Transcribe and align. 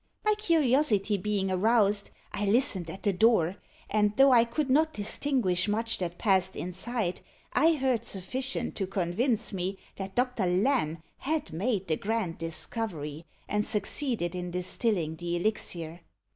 My 0.25 0.33
curiosity 0.33 1.15
being 1.15 1.51
aroused, 1.51 2.09
I 2.31 2.45
listened 2.47 2.89
at 2.89 3.03
the 3.03 3.13
door, 3.13 3.57
and 3.87 4.17
though 4.17 4.31
I 4.31 4.45
could 4.45 4.67
not 4.67 4.93
distinguish 4.93 5.67
much 5.67 5.99
that 5.99 6.17
passed 6.17 6.55
inside, 6.55 7.21
I 7.53 7.73
heard 7.73 8.03
sufficient 8.03 8.75
to 8.77 8.87
convince 8.87 9.53
me 9.53 9.77
that 9.97 10.15
Doctor 10.15 10.47
Lamb 10.47 11.03
had 11.19 11.53
made 11.53 11.87
the 11.87 11.97
grand 11.97 12.39
discovery, 12.39 13.27
and 13.47 13.63
succeeded 13.63 14.33
in 14.33 14.49
distilling 14.49 15.17
the 15.17 15.35
elixir. 15.35 15.99